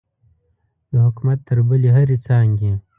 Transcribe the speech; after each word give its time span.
د 0.91 0.93
حکومت 1.05 1.39
تر 1.47 1.57
بلې 1.67 1.89
هرې 1.95 2.17
څانګې. 2.25 2.71